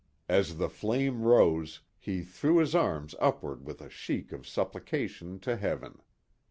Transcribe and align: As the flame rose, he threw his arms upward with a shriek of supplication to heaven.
As 0.27 0.57
the 0.57 0.67
flame 0.67 1.21
rose, 1.21 1.81
he 1.99 2.21
threw 2.23 2.57
his 2.57 2.73
arms 2.73 3.13
upward 3.19 3.63
with 3.67 3.81
a 3.81 3.89
shriek 3.91 4.31
of 4.31 4.47
supplication 4.47 5.37
to 5.41 5.55
heaven. 5.57 6.01